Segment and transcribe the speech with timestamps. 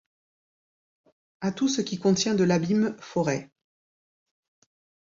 [1.41, 3.51] À tout ce qui contient de l’abîme, forêts